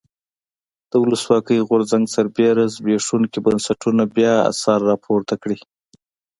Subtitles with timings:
[0.89, 5.59] د ولسواکۍ غورځنګ سربېره زبېښونکي بنسټونه بیا سر راپورته کړي.